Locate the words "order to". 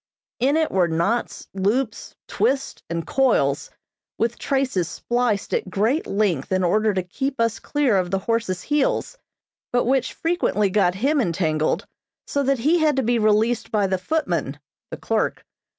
6.63-7.03